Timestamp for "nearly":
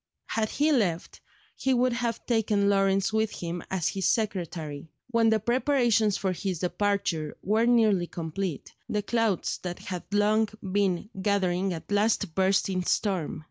7.67-8.07